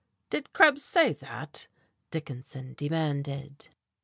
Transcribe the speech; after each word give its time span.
"Did 0.31 0.51
Krebs 0.51 0.83
say 0.83 1.13
that?" 1.13 1.67
Dickinson 2.09 2.73
demanded. 2.75 3.69